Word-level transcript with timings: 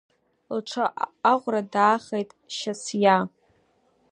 Лҽы 0.57 0.85
аӷәра 1.31 1.61
даахеит 1.73 2.29
Шьасиа. 2.55 3.17